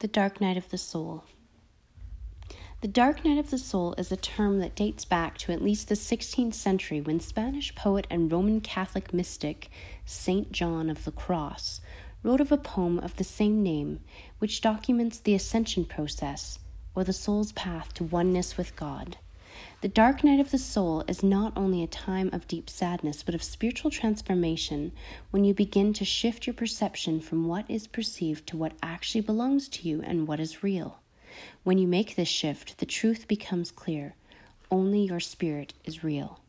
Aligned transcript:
The 0.00 0.06
Dark 0.06 0.40
Night 0.40 0.56
of 0.56 0.68
the 0.68 0.78
Soul. 0.78 1.24
The 2.82 2.86
Dark 2.86 3.24
Night 3.24 3.36
of 3.36 3.50
the 3.50 3.58
Soul 3.58 3.96
is 3.98 4.12
a 4.12 4.16
term 4.16 4.60
that 4.60 4.76
dates 4.76 5.04
back 5.04 5.36
to 5.38 5.50
at 5.50 5.60
least 5.60 5.88
the 5.88 5.96
16th 5.96 6.54
century 6.54 7.00
when 7.00 7.18
Spanish 7.18 7.74
poet 7.74 8.06
and 8.08 8.30
Roman 8.30 8.60
Catholic 8.60 9.12
mystic 9.12 9.70
Saint 10.04 10.52
John 10.52 10.88
of 10.88 11.04
the 11.04 11.10
Cross 11.10 11.80
wrote 12.22 12.40
of 12.40 12.52
a 12.52 12.56
poem 12.56 13.00
of 13.00 13.16
the 13.16 13.24
same 13.24 13.60
name, 13.60 13.98
which 14.38 14.60
documents 14.60 15.18
the 15.18 15.34
ascension 15.34 15.84
process, 15.84 16.60
or 16.94 17.02
the 17.02 17.12
soul's 17.12 17.50
path 17.50 17.92
to 17.94 18.04
oneness 18.04 18.56
with 18.56 18.76
God. 18.76 19.16
The 19.80 19.88
dark 19.88 20.24
night 20.24 20.40
of 20.40 20.50
the 20.50 20.58
soul 20.58 21.04
is 21.06 21.22
not 21.22 21.52
only 21.56 21.84
a 21.84 21.86
time 21.86 22.30
of 22.32 22.48
deep 22.48 22.68
sadness, 22.68 23.22
but 23.22 23.36
of 23.36 23.44
spiritual 23.44 23.92
transformation 23.92 24.90
when 25.30 25.44
you 25.44 25.54
begin 25.54 25.92
to 25.92 26.04
shift 26.04 26.48
your 26.48 26.54
perception 26.54 27.20
from 27.20 27.46
what 27.46 27.64
is 27.70 27.86
perceived 27.86 28.48
to 28.48 28.56
what 28.56 28.72
actually 28.82 29.20
belongs 29.20 29.68
to 29.68 29.88
you 29.88 30.02
and 30.02 30.26
what 30.26 30.40
is 30.40 30.64
real. 30.64 30.98
When 31.62 31.78
you 31.78 31.86
make 31.86 32.16
this 32.16 32.26
shift, 32.26 32.78
the 32.78 32.86
truth 32.86 33.28
becomes 33.28 33.70
clear 33.70 34.16
only 34.68 35.04
your 35.04 35.20
spirit 35.20 35.74
is 35.84 36.02
real. 36.02 36.40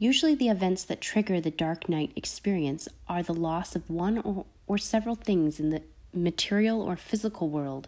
Usually, 0.00 0.34
the 0.34 0.48
events 0.48 0.82
that 0.86 1.00
trigger 1.00 1.40
the 1.40 1.52
dark 1.52 1.88
night 1.88 2.10
experience 2.16 2.88
are 3.08 3.22
the 3.22 3.32
loss 3.32 3.76
of 3.76 3.88
one 3.88 4.18
or, 4.18 4.44
or 4.66 4.76
several 4.76 5.14
things 5.14 5.60
in 5.60 5.70
the 5.70 5.82
material 6.12 6.82
or 6.82 6.96
physical 6.96 7.48
world, 7.48 7.86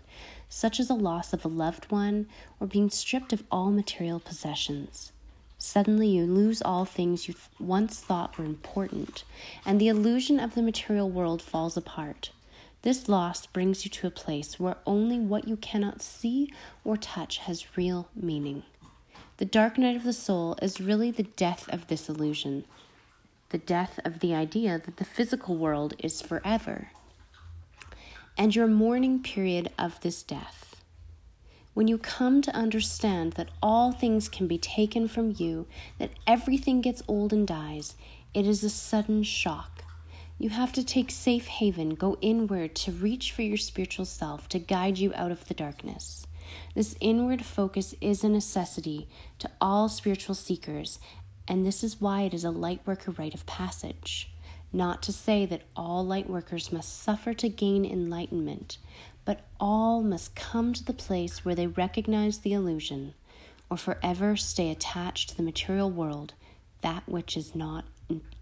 such 0.53 0.79
as 0.79 0.91
a 0.91 0.95
loss 0.95 1.33
of 1.33 1.47
a 1.47 1.49
loved 1.49 1.91
one 1.91 2.27
or 2.61 2.67
being 2.67 2.91
stripped 2.91 3.33
of 3.33 3.43
all 3.51 3.71
material 3.71 4.21
possessions. 4.21 5.11
Suddenly, 5.57 6.09
you 6.09 6.27
lose 6.27 6.61
all 6.61 6.85
things 6.85 7.27
you 7.27 7.35
once 7.59 8.01
thought 8.01 8.37
were 8.37 8.45
important, 8.45 9.25
and 9.65 9.81
the 9.81 9.89
illusion 9.89 10.39
of 10.39 10.55
the 10.55 10.61
material 10.61 11.09
world 11.09 11.41
falls 11.41 11.75
apart. 11.75 12.33
This 12.83 13.09
loss 13.09 13.47
brings 13.47 13.87
you 13.87 13.91
to 13.93 14.07
a 14.07 14.11
place 14.11 14.61
where 14.61 14.77
only 14.85 15.19
what 15.19 15.49
you 15.49 15.57
cannot 15.57 16.03
see 16.03 16.53
or 16.85 16.99
touch 16.99 17.39
has 17.39 17.75
real 17.75 18.09
meaning. 18.15 18.63
The 19.39 19.47
dark 19.47 19.79
night 19.79 19.97
of 19.97 20.05
the 20.05 20.13
soul 20.13 20.59
is 20.61 20.83
really 20.83 21.11
the 21.11 21.23
death 21.23 21.67
of 21.71 21.87
this 21.87 22.11
illusion, 22.11 22.67
the 23.49 23.59
death 23.59 23.99
of 24.05 24.21
the 24.21 24.35
idea 24.35 24.79
that 24.85 24.99
the 24.99 25.07
physical 25.07 25.57
world 25.57 25.95
is 25.99 26.21
forever 26.21 26.89
and 28.37 28.55
your 28.55 28.67
mourning 28.67 29.23
period 29.23 29.71
of 29.79 30.01
this 30.01 30.23
death. 30.23 30.77
When 31.75 31.89
you 31.89 31.97
come 31.97 32.43
to 32.43 32.55
understand 32.55 33.33
that 33.35 33.51
all 33.63 33.93
things 33.93 34.29
can 34.29 34.47
be 34.47 34.59
taken 34.59 35.09
from 35.09 35.35
you, 35.39 35.67
that 35.99 36.11
everything 36.27 36.81
gets 36.81 37.03
old 37.09 37.33
and 37.33 37.47
dies, 37.47 37.95
it 38.35 38.47
is 38.47 38.63
a 38.63 38.71
sudden 38.71 39.23
shock. 39.23 39.85
You 40.39 40.51
have 40.51 40.73
to 40.73 40.85
take 40.85 41.11
safe 41.11 41.47
haven, 41.47 41.91
go 41.91 42.19
inward 42.21 42.75
to 42.77 42.93
reach 42.93 43.33
for 43.33 43.43
your 43.43 43.57
spiritual 43.57 44.05
self 44.05 44.49
to 44.49 44.59
guide 44.59 44.99
you 44.99 45.13
out 45.15 45.31
of 45.31 45.47
the 45.47 45.55
darkness. 45.55 46.27
This 46.75 46.97
inward 47.01 47.45
focus 47.45 47.95
is 48.01 48.25
a 48.25 48.29
necessity 48.29 49.09
to 49.39 49.51
all 49.61 49.89
spiritual 49.89 50.35
seekers, 50.35 50.99
and 51.47 51.65
this 51.65 51.85
is 51.85 52.01
why 52.01 52.23
it 52.23 52.35
is 52.35 52.45
a 52.45 52.49
lightworker 52.49 53.17
rite 53.17 53.35
of 53.35 53.47
passage. 53.47 54.32
Not 54.73 55.03
to 55.03 55.13
say 55.13 55.45
that 55.47 55.63
all 55.77 56.05
light 56.05 56.31
workers 56.31 56.73
must 56.73 57.03
suffer 57.03 57.35
to 57.35 57.49
gain 57.49 57.85
enlightenment, 57.85 58.79
but 59.25 59.41
all 59.61 60.03
must 60.03 60.35
come 60.35 60.73
to 60.73 60.85
the 60.85 60.95
place 60.95 61.45
where 61.45 61.55
they 61.55 61.67
recognize 61.67 62.39
the 62.39 62.55
illusion, 62.55 63.15
or 63.71 63.77
forever 63.77 64.37
stay 64.37 64.71
attached 64.71 65.29
to 65.31 65.37
the 65.37 65.43
material 65.43 65.91
world, 65.91 66.35
that 66.81 67.03
which 67.07 67.37
is 67.37 67.55
not 67.55 67.85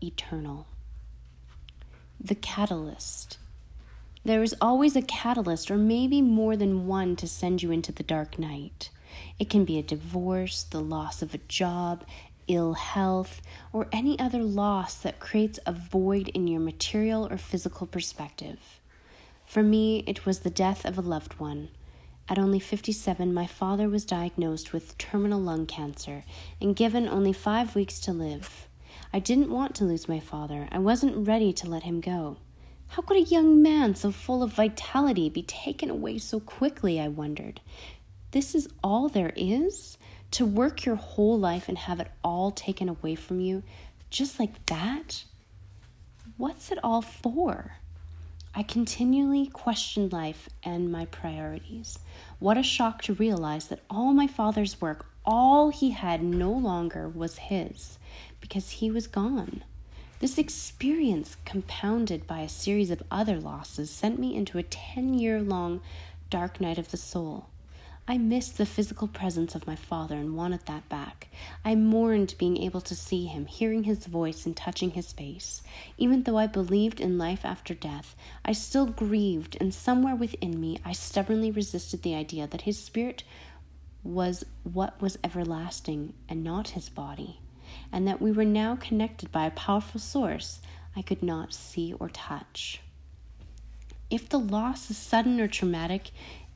eternal. 0.03 0.67
The 2.21 2.35
catalyst. 2.35 3.39
There 4.25 4.43
is 4.43 4.55
always 4.61 4.97
a 4.97 5.03
catalyst, 5.03 5.71
or 5.71 5.77
maybe 5.77 6.23
more 6.23 6.57
than 6.57 6.87
one, 6.87 7.17
to 7.17 7.27
send 7.27 7.63
you 7.63 7.71
into 7.73 7.91
the 7.91 8.03
dark 8.03 8.39
night. 8.39 8.91
It 9.39 9.51
can 9.51 9.65
be 9.65 9.79
a 9.79 9.83
divorce, 9.83 10.63
the 10.63 10.81
loss 10.81 11.23
of 11.23 11.35
a 11.35 11.39
job, 11.39 12.05
ill 12.51 12.75
health, 12.75 13.41
or 13.73 13.89
any 13.93 14.19
other 14.19 14.43
loss 14.43 14.97
that 14.97 15.21
creates 15.21 15.61
a 15.65 15.73
void 15.73 16.29
in 16.29 16.49
your 16.49 16.61
material 16.61 17.29
or 17.31 17.39
physical 17.39 17.87
perspective. 17.87 18.81
For 19.47 19.63
me, 19.63 20.03
it 20.07 20.27
was 20.27 20.41
the 20.41 20.51
death 20.51 20.85
of 20.85 20.99
a 20.99 21.03
loved 21.03 21.39
one. 21.41 21.69
At 22.29 22.39
only 22.39 22.61
57, 22.61 23.33
my 23.33 23.47
father 23.47 23.89
was 23.89 24.05
diagnosed 24.05 24.73
with 24.73 24.99
terminal 24.99 25.41
lung 25.41 25.67
cancer 25.67 26.25
and 26.61 26.77
given 26.77 27.09
only 27.09 27.33
five 27.33 27.75
weeks 27.75 27.99
to 28.01 28.13
live. 28.13 28.69
I 29.13 29.19
didn't 29.19 29.51
want 29.51 29.75
to 29.77 29.85
lose 29.85 30.09
my 30.09 30.21
father. 30.21 30.69
I 30.71 30.79
wasn't 30.79 31.27
ready 31.27 31.53
to 31.55 31.69
let 31.69 31.85
him 31.85 32.01
go. 32.01 32.37
How 32.89 33.03
could 33.03 33.17
a 33.17 33.23
young 33.23 33.63
man 33.63 33.95
so 33.95 34.11
full 34.11 34.43
of 34.43 34.53
vitality 34.53 35.29
be 35.29 35.43
taken 35.43 35.91
away 35.91 36.19
so 36.19 36.41
quickly? 36.41 37.01
I 37.01 37.09
wondered. 37.09 37.61
This 38.33 38.55
is 38.55 38.69
all 38.83 39.09
there 39.09 39.33
is? 39.37 39.99
To 40.33 40.47
work 40.47 40.85
your 40.85 40.97
whole 40.97 41.39
life 41.39 41.69
and 41.69 41.77
have 41.77 42.01
it 42.01 42.11
all 42.23 42.51
taken 42.51 42.89
away 42.89 43.15
from 43.15 43.41
you 43.41 43.63
just 44.11 44.41
like 44.41 44.67
that? 44.67 45.25
What's 46.37 46.71
it 46.73 46.79
all 46.83 47.03
for? 47.03 47.77
I 48.55 48.65
continually 48.65 49.47
questioned 49.47 50.13
life 50.13 50.49
and 50.65 50.91
my 50.91 51.05
priorities. 51.07 51.99
What 52.41 52.59
a 52.59 52.63
shock 52.65 53.03
to 53.03 53.15
realize 53.15 53.69
that 53.69 53.83
all 53.89 54.13
my 54.13 54.27
father's 54.27 54.81
work, 54.81 55.07
all 55.25 55.71
he 55.71 55.91
had 55.91 56.23
no 56.23 56.51
longer 56.51 57.09
was 57.09 57.39
his 57.39 57.99
because 58.41 58.71
he 58.71 58.91
was 58.91 59.07
gone. 59.07 59.63
This 60.19 60.37
experience, 60.37 61.37
compounded 61.45 62.27
by 62.27 62.41
a 62.41 62.49
series 62.49 62.91
of 62.91 63.03
other 63.11 63.39
losses, 63.39 63.91
sent 63.91 64.19
me 64.19 64.35
into 64.35 64.59
a 64.59 64.65
10 64.65 65.15
year 65.15 65.41
long 65.41 65.81
dark 66.29 66.61
night 66.61 66.79
of 66.79 66.91
the 66.91 66.97
soul. 66.97 67.47
I 68.11 68.19
missed 68.19 68.59
the 68.59 68.67
physical 68.67 69.07
presence 69.07 69.55
of 69.55 69.69
my 69.69 69.77
father 69.77 70.17
and 70.17 70.37
wanted 70.37 70.67
that 70.67 70.89
back. 70.89 71.29
I 71.65 71.77
mourned 71.77 72.35
being 72.39 72.57
able 72.57 72.81
to 72.81 72.97
see 72.97 73.27
him, 73.27 73.47
hearing 73.47 73.85
his 73.85 74.05
voice, 74.07 74.47
and 74.47 74.57
touching 74.57 74.91
his 74.91 75.13
face. 75.13 75.63
Even 75.97 76.25
though 76.25 76.37
I 76.37 76.49
believed 76.49 76.99
in 76.99 77.19
life 77.19 77.45
after 77.45 77.73
death, 77.73 78.17
I 78.45 78.51
still 78.51 78.87
grieved, 78.87 79.57
and 79.61 79.73
somewhere 79.73 80.17
within 80.17 80.61
me 80.61 80.81
I 80.85 80.91
stubbornly 80.91 81.53
resisted 81.53 82.03
the 82.03 82.17
idea 82.17 82.49
that 82.49 82.63
his 82.63 82.83
spirit 82.83 83.23
was 84.03 84.43
what 84.65 85.01
was 85.01 85.17
everlasting 85.23 86.15
and 86.29 86.43
not 86.43 86.71
his 86.71 86.89
body, 86.89 87.39
and 87.93 88.09
that 88.09 88.21
we 88.21 88.33
were 88.33 88.45
now 88.45 88.75
connected 88.75 89.31
by 89.31 89.47
a 89.47 89.53
powerful 89.53 90.01
source 90.01 90.59
I 90.97 91.03
could 91.03 91.23
not 91.23 91.55
see 91.55 91.93
or 91.93 92.09
touch. 92.09 92.81
If 94.11 94.29
the 94.29 94.41
loss 94.41 94.91
is 94.91 94.97
sudden 94.97 95.41
or 95.41 95.47
traumatic, 95.47 96.11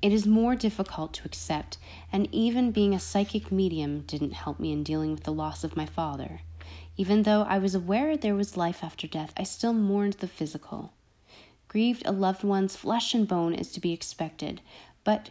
it 0.05 0.13
is 0.13 0.27
more 0.27 0.55
difficult 0.55 1.15
to 1.15 1.25
accept, 1.25 1.79
and 2.13 2.29
even 2.31 2.71
being 2.73 2.93
a 2.93 3.01
psychic 3.01 3.51
medium 3.51 4.01
didn't 4.01 4.33
help 4.33 4.61
me 4.61 4.71
in 4.71 4.83
dealing 4.83 5.13
with 5.13 5.23
the 5.23 5.33
loss 5.33 5.65
of 5.65 5.79
my 5.79 5.87
father. 5.87 6.43
Even 6.99 7.23
though 7.23 7.41
I 7.45 7.57
was 7.57 7.75
aware 7.75 8.15
there 8.15 8.35
was 8.35 8.59
life 8.59 8.85
after 8.85 9.07
death, 9.07 9.33
I 9.35 9.45
still 9.45 9.73
mourned 9.73 10.13
the 10.21 10.29
physical. 10.29 10.93
Grieved 11.69 12.03
a 12.05 12.13
loved 12.13 12.45
one's 12.45 12.77
flesh 12.77 13.15
and 13.15 13.27
bone 13.27 13.55
is 13.55 13.73
to 13.73 13.81
be 13.81 13.95
expected, 13.95 14.61
but 15.05 15.31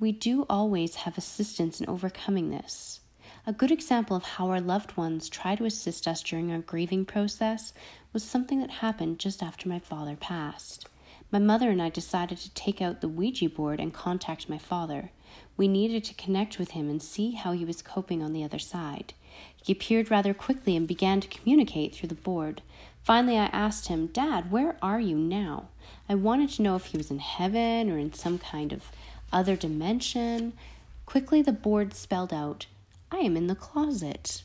we 0.00 0.10
do 0.10 0.46
always 0.48 0.94
have 0.94 1.18
assistance 1.18 1.78
in 1.78 1.86
overcoming 1.86 2.48
this. 2.48 3.00
A 3.46 3.52
good 3.52 3.70
example 3.70 4.16
of 4.16 4.24
how 4.24 4.48
our 4.48 4.60
loved 4.62 4.96
ones 4.96 5.28
try 5.28 5.54
to 5.54 5.66
assist 5.66 6.08
us 6.08 6.22
during 6.22 6.50
our 6.50 6.60
grieving 6.60 7.04
process 7.04 7.74
was 8.14 8.24
something 8.24 8.60
that 8.60 8.70
happened 8.70 9.18
just 9.18 9.42
after 9.42 9.68
my 9.68 9.80
father 9.80 10.16
passed. 10.16 10.88
My 11.34 11.40
mother 11.40 11.68
and 11.68 11.82
I 11.82 11.88
decided 11.88 12.38
to 12.38 12.54
take 12.54 12.80
out 12.80 13.00
the 13.00 13.08
Ouija 13.08 13.48
board 13.48 13.80
and 13.80 13.92
contact 13.92 14.48
my 14.48 14.56
father. 14.56 15.10
We 15.56 15.66
needed 15.66 16.04
to 16.04 16.14
connect 16.14 16.60
with 16.60 16.70
him 16.70 16.88
and 16.88 17.02
see 17.02 17.32
how 17.32 17.50
he 17.50 17.64
was 17.64 17.82
coping 17.82 18.22
on 18.22 18.32
the 18.32 18.44
other 18.44 18.60
side. 18.60 19.14
He 19.60 19.72
appeared 19.72 20.12
rather 20.12 20.32
quickly 20.32 20.76
and 20.76 20.86
began 20.86 21.20
to 21.20 21.26
communicate 21.26 21.92
through 21.92 22.10
the 22.10 22.14
board. 22.14 22.62
Finally, 23.02 23.36
I 23.36 23.46
asked 23.46 23.88
him, 23.88 24.06
Dad, 24.06 24.52
where 24.52 24.76
are 24.80 25.00
you 25.00 25.16
now? 25.16 25.70
I 26.08 26.14
wanted 26.14 26.50
to 26.50 26.62
know 26.62 26.76
if 26.76 26.84
he 26.84 26.96
was 26.96 27.10
in 27.10 27.18
heaven 27.18 27.90
or 27.90 27.98
in 27.98 28.12
some 28.12 28.38
kind 28.38 28.72
of 28.72 28.92
other 29.32 29.56
dimension. 29.56 30.52
Quickly, 31.04 31.42
the 31.42 31.50
board 31.50 31.94
spelled 31.94 32.32
out, 32.32 32.66
I 33.10 33.16
am 33.16 33.36
in 33.36 33.48
the 33.48 33.56
closet. 33.56 34.44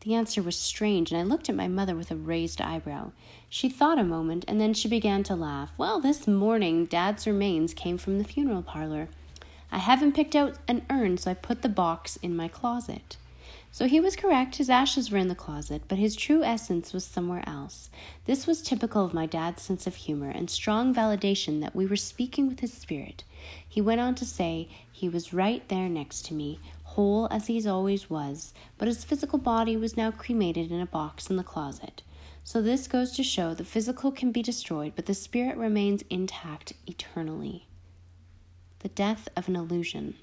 The 0.00 0.14
answer 0.14 0.42
was 0.42 0.56
strange, 0.56 1.12
and 1.12 1.20
I 1.20 1.24
looked 1.24 1.50
at 1.50 1.54
my 1.54 1.68
mother 1.68 1.94
with 1.94 2.10
a 2.10 2.16
raised 2.16 2.62
eyebrow. 2.62 3.12
She 3.50 3.68
thought 3.68 3.98
a 3.98 4.04
moment, 4.04 4.46
and 4.48 4.58
then 4.58 4.72
she 4.72 4.88
began 4.88 5.22
to 5.24 5.34
laugh. 5.34 5.72
Well, 5.76 6.00
this 6.00 6.26
morning, 6.26 6.86
Dad's 6.86 7.26
remains 7.26 7.74
came 7.74 7.98
from 7.98 8.16
the 8.16 8.24
funeral 8.24 8.62
parlor. 8.62 9.08
I 9.70 9.78
haven't 9.78 10.14
picked 10.14 10.34
out 10.34 10.56
an 10.66 10.86
urn, 10.88 11.18
so 11.18 11.30
I 11.30 11.34
put 11.34 11.60
the 11.60 11.68
box 11.68 12.16
in 12.16 12.34
my 12.34 12.48
closet. 12.48 13.18
So 13.72 13.86
he 13.86 14.00
was 14.00 14.16
correct, 14.16 14.56
his 14.56 14.70
ashes 14.70 15.10
were 15.10 15.18
in 15.18 15.28
the 15.28 15.34
closet, 15.34 15.82
but 15.86 15.98
his 15.98 16.16
true 16.16 16.42
essence 16.42 16.92
was 16.92 17.04
somewhere 17.04 17.44
else. 17.46 17.88
This 18.24 18.46
was 18.46 18.62
typical 18.62 19.04
of 19.04 19.14
my 19.14 19.26
dad's 19.26 19.62
sense 19.62 19.86
of 19.86 19.94
humor 19.94 20.30
and 20.30 20.50
strong 20.50 20.92
validation 20.92 21.60
that 21.60 21.76
we 21.76 21.86
were 21.86 21.94
speaking 21.96 22.48
with 22.48 22.60
his 22.60 22.72
spirit. 22.72 23.22
He 23.68 23.80
went 23.80 24.00
on 24.00 24.16
to 24.16 24.24
say 24.24 24.68
he 24.90 25.08
was 25.08 25.32
right 25.32 25.66
there 25.68 25.88
next 25.88 26.24
to 26.26 26.34
me, 26.34 26.58
whole 26.94 27.28
as 27.30 27.46
he 27.46 27.66
always 27.68 28.10
was, 28.10 28.52
but 28.76 28.88
his 28.88 29.04
physical 29.04 29.38
body 29.38 29.76
was 29.76 29.96
now 29.96 30.10
cremated 30.10 30.70
in 30.72 30.80
a 30.80 30.86
box 30.86 31.30
in 31.30 31.36
the 31.36 31.44
closet. 31.44 32.02
So 32.42 32.60
this 32.60 32.88
goes 32.88 33.12
to 33.12 33.22
show 33.22 33.54
the 33.54 33.64
physical 33.64 34.10
can 34.10 34.32
be 34.32 34.42
destroyed, 34.42 34.94
but 34.96 35.06
the 35.06 35.14
spirit 35.14 35.56
remains 35.56 36.02
intact 36.10 36.72
eternally. 36.86 37.66
the 38.80 38.88
death 38.88 39.28
of 39.36 39.48
an 39.48 39.56
illusion. 39.56 40.14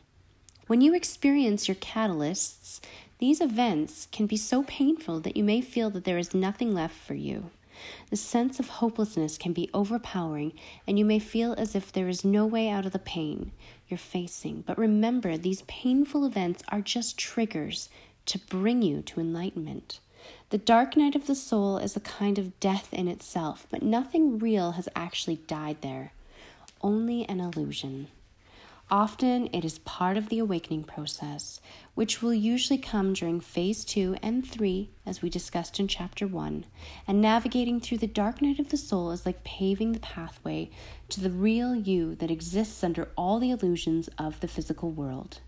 When 0.67 0.81
you 0.81 0.93
experience 0.93 1.67
your 1.67 1.75
catalysts, 1.75 2.81
these 3.19 3.39
events 3.41 4.07
can 4.11 4.27
be 4.27 4.37
so 4.37 4.63
painful 4.63 5.21
that 5.21 5.37
you 5.37 5.43
may 5.43 5.61
feel 5.61 5.89
that 5.91 6.03
there 6.03 6.17
is 6.17 6.33
nothing 6.33 6.73
left 6.73 6.95
for 6.95 7.13
you. 7.13 7.51
The 8.09 8.17
sense 8.17 8.59
of 8.59 8.67
hopelessness 8.67 9.37
can 9.37 9.53
be 9.53 9.69
overpowering, 9.73 10.53
and 10.87 10.97
you 10.97 11.05
may 11.05 11.19
feel 11.19 11.53
as 11.57 11.75
if 11.75 11.91
there 11.91 12.09
is 12.09 12.25
no 12.25 12.45
way 12.45 12.69
out 12.69 12.85
of 12.85 12.91
the 12.91 12.99
pain 12.99 13.51
you're 13.89 13.97
facing. 13.97 14.61
But 14.61 14.77
remember, 14.77 15.37
these 15.37 15.63
painful 15.63 16.25
events 16.25 16.63
are 16.69 16.81
just 16.81 17.17
triggers 17.17 17.89
to 18.25 18.39
bring 18.39 18.81
you 18.81 19.01
to 19.03 19.19
enlightenment. 19.19 19.99
The 20.49 20.57
dark 20.57 20.97
night 20.97 21.15
of 21.15 21.27
the 21.27 21.35
soul 21.35 21.77
is 21.77 21.95
a 21.95 22.01
kind 22.01 22.37
of 22.37 22.59
death 22.59 22.93
in 22.93 23.07
itself, 23.07 23.65
but 23.69 23.83
nothing 23.83 24.39
real 24.39 24.71
has 24.71 24.89
actually 24.95 25.37
died 25.47 25.77
there, 25.81 26.11
only 26.81 27.27
an 27.29 27.39
illusion. 27.39 28.07
Often 28.89 29.49
it 29.51 29.65
is 29.65 29.79
part 29.79 30.15
of 30.15 30.29
the 30.29 30.39
awakening 30.39 30.85
process, 30.85 31.59
which 31.93 32.21
will 32.21 32.33
usually 32.33 32.79
come 32.79 33.11
during 33.11 33.41
phase 33.41 33.83
two 33.83 34.15
and 34.23 34.47
three, 34.47 34.91
as 35.05 35.21
we 35.21 35.29
discussed 35.29 35.77
in 35.77 35.89
chapter 35.89 36.25
one. 36.25 36.65
And 37.05 37.21
navigating 37.21 37.81
through 37.81 37.97
the 37.97 38.07
dark 38.07 38.41
night 38.41 38.59
of 38.59 38.69
the 38.69 38.77
soul 38.77 39.11
is 39.11 39.25
like 39.25 39.43
paving 39.43 39.91
the 39.91 39.99
pathway 39.99 40.69
to 41.09 41.19
the 41.19 41.29
real 41.29 41.75
you 41.75 42.15
that 42.15 42.31
exists 42.31 42.81
under 42.81 43.09
all 43.17 43.39
the 43.39 43.51
illusions 43.51 44.09
of 44.17 44.39
the 44.39 44.47
physical 44.47 44.89
world. 44.89 45.41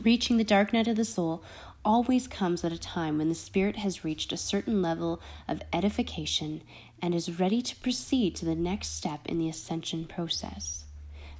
Reaching 0.00 0.36
the 0.36 0.44
dark 0.44 0.72
night 0.72 0.86
of 0.86 0.94
the 0.94 1.04
soul 1.04 1.42
always 1.84 2.28
comes 2.28 2.62
at 2.62 2.70
a 2.70 2.78
time 2.78 3.18
when 3.18 3.28
the 3.28 3.34
spirit 3.34 3.74
has 3.74 4.04
reached 4.04 4.32
a 4.32 4.36
certain 4.36 4.80
level 4.80 5.20
of 5.48 5.62
edification 5.72 6.62
and 7.02 7.16
is 7.16 7.40
ready 7.40 7.60
to 7.62 7.74
proceed 7.76 8.36
to 8.36 8.44
the 8.44 8.54
next 8.54 8.94
step 8.94 9.26
in 9.26 9.40
the 9.40 9.48
ascension 9.48 10.04
process. 10.04 10.84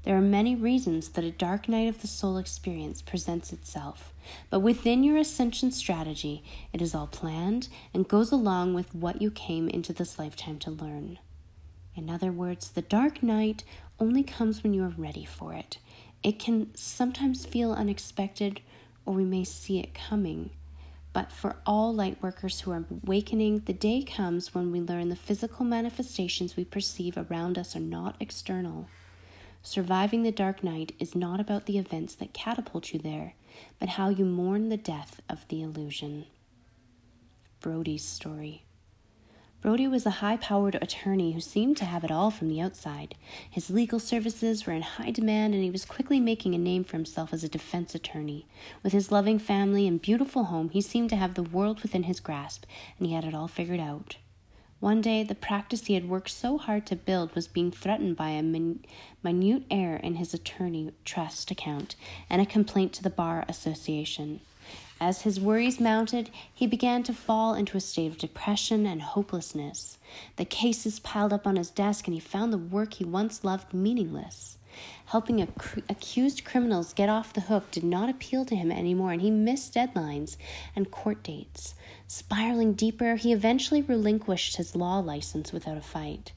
There 0.04 0.16
are 0.16 0.22
many 0.22 0.54
reasons 0.54 1.10
that 1.10 1.24
a 1.24 1.30
dark 1.30 1.68
night 1.68 1.88
of 1.88 2.00
the 2.00 2.06
soul 2.06 2.38
experience 2.38 3.02
presents 3.02 3.52
itself, 3.52 4.14
but 4.48 4.60
within 4.60 5.02
your 5.02 5.16
ascension 5.16 5.70
strategy, 5.70 6.44
it 6.72 6.80
is 6.80 6.94
all 6.94 7.08
planned 7.08 7.68
and 7.92 8.08
goes 8.08 8.30
along 8.30 8.74
with 8.74 8.94
what 8.94 9.20
you 9.20 9.30
came 9.30 9.68
into 9.68 9.92
this 9.92 10.18
lifetime 10.18 10.58
to 10.60 10.70
learn. 10.70 11.18
In 11.96 12.08
other 12.08 12.30
words, 12.30 12.70
the 12.70 12.82
dark 12.82 13.22
night 13.24 13.64
only 13.98 14.22
comes 14.22 14.62
when 14.62 14.72
you 14.72 14.84
are 14.84 14.94
ready 14.96 15.24
for 15.24 15.52
it. 15.52 15.78
It 16.22 16.38
can 16.38 16.74
sometimes 16.74 17.44
feel 17.44 17.72
unexpected, 17.72 18.60
or 19.04 19.14
we 19.14 19.24
may 19.24 19.42
see 19.42 19.80
it 19.80 19.94
coming. 19.94 20.50
But 21.12 21.32
for 21.32 21.56
all 21.66 21.92
light 21.92 22.22
workers 22.22 22.60
who 22.60 22.70
are 22.70 22.84
awakening, 23.04 23.60
the 23.66 23.72
day 23.72 24.02
comes 24.02 24.54
when 24.54 24.70
we 24.70 24.80
learn 24.80 25.08
the 25.08 25.16
physical 25.16 25.64
manifestations 25.64 26.56
we 26.56 26.64
perceive 26.64 27.16
around 27.16 27.58
us 27.58 27.74
are 27.74 27.80
not 27.80 28.14
external. 28.20 28.88
Surviving 29.62 30.22
the 30.22 30.32
dark 30.32 30.64
night 30.64 30.94
is 30.98 31.14
not 31.14 31.40
about 31.40 31.66
the 31.66 31.78
events 31.78 32.14
that 32.14 32.32
catapult 32.32 32.92
you 32.92 32.98
there, 32.98 33.34
but 33.78 33.90
how 33.90 34.08
you 34.08 34.24
mourn 34.24 34.68
the 34.68 34.76
death 34.76 35.20
of 35.28 35.46
the 35.48 35.62
illusion. 35.62 36.26
Brody's 37.60 38.04
story. 38.04 38.64
Brody 39.60 39.88
was 39.88 40.06
a 40.06 40.10
high 40.22 40.36
powered 40.36 40.76
attorney 40.76 41.32
who 41.32 41.40
seemed 41.40 41.76
to 41.78 41.84
have 41.84 42.04
it 42.04 42.12
all 42.12 42.30
from 42.30 42.48
the 42.48 42.60
outside. 42.60 43.16
His 43.50 43.70
legal 43.70 43.98
services 43.98 44.64
were 44.64 44.72
in 44.72 44.82
high 44.82 45.10
demand, 45.10 45.52
and 45.52 45.64
he 45.64 45.70
was 45.70 45.84
quickly 45.84 46.20
making 46.20 46.54
a 46.54 46.58
name 46.58 46.84
for 46.84 46.96
himself 46.96 47.32
as 47.32 47.42
a 47.42 47.48
defense 47.48 47.92
attorney. 47.92 48.46
With 48.84 48.92
his 48.92 49.10
loving 49.10 49.40
family 49.40 49.88
and 49.88 50.00
beautiful 50.00 50.44
home, 50.44 50.68
he 50.68 50.80
seemed 50.80 51.10
to 51.10 51.16
have 51.16 51.34
the 51.34 51.42
world 51.42 51.82
within 51.82 52.04
his 52.04 52.20
grasp, 52.20 52.66
and 52.98 53.08
he 53.08 53.14
had 53.14 53.24
it 53.24 53.34
all 53.34 53.48
figured 53.48 53.80
out. 53.80 54.16
One 54.80 55.00
day, 55.00 55.24
the 55.24 55.34
practice 55.34 55.86
he 55.86 55.94
had 55.94 56.08
worked 56.08 56.30
so 56.30 56.56
hard 56.56 56.86
to 56.86 56.94
build 56.94 57.34
was 57.34 57.48
being 57.48 57.72
threatened 57.72 58.16
by 58.16 58.30
a 58.30 58.42
min- 58.44 58.84
minute 59.24 59.64
error 59.72 59.96
in 59.96 60.14
his 60.14 60.32
attorney 60.32 60.92
trust 61.04 61.50
account 61.50 61.96
and 62.30 62.40
a 62.40 62.46
complaint 62.46 62.92
to 62.92 63.02
the 63.02 63.10
Bar 63.10 63.44
Association. 63.48 64.40
As 65.00 65.22
his 65.22 65.38
worries 65.38 65.78
mounted, 65.78 66.28
he 66.52 66.66
began 66.66 67.04
to 67.04 67.12
fall 67.12 67.54
into 67.54 67.76
a 67.76 67.80
state 67.80 68.10
of 68.10 68.18
depression 68.18 68.84
and 68.84 69.00
hopelessness. 69.00 69.98
The 70.36 70.44
cases 70.44 70.98
piled 70.98 71.32
up 71.32 71.46
on 71.46 71.54
his 71.54 71.70
desk, 71.70 72.08
and 72.08 72.14
he 72.14 72.20
found 72.20 72.52
the 72.52 72.58
work 72.58 72.94
he 72.94 73.04
once 73.04 73.44
loved 73.44 73.72
meaningless. 73.72 74.58
Helping 75.06 75.38
ac- 75.38 75.82
accused 75.88 76.44
criminals 76.44 76.92
get 76.92 77.08
off 77.08 77.32
the 77.32 77.42
hook 77.42 77.70
did 77.70 77.84
not 77.84 78.10
appeal 78.10 78.44
to 78.44 78.56
him 78.56 78.72
anymore, 78.72 79.12
and 79.12 79.22
he 79.22 79.30
missed 79.30 79.74
deadlines 79.74 80.36
and 80.74 80.90
court 80.90 81.22
dates. 81.22 81.74
Spiraling 82.08 82.74
deeper, 82.74 83.16
he 83.16 83.32
eventually 83.32 83.82
relinquished 83.82 84.56
his 84.56 84.74
law 84.74 84.98
license 84.98 85.52
without 85.52 85.76
a 85.76 85.82
fight. 85.82 86.32